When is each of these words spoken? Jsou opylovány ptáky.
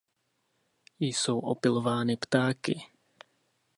Jsou 1.11 1.39
opylovány 1.39 2.15
ptáky. 2.17 2.75